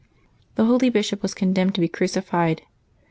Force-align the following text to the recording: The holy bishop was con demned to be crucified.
The 0.55 0.65
holy 0.65 0.89
bishop 0.89 1.21
was 1.21 1.35
con 1.35 1.53
demned 1.53 1.75
to 1.75 1.79
be 1.81 1.87
crucified. 1.87 2.63